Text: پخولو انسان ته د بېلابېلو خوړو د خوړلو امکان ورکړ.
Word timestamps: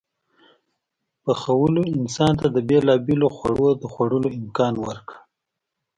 پخولو 1.23 1.83
انسان 1.97 2.33
ته 2.41 2.47
د 2.55 2.57
بېلابېلو 2.69 3.27
خوړو 3.35 3.69
د 3.81 3.83
خوړلو 3.93 4.29
امکان 4.39 4.73
ورکړ. 4.85 5.15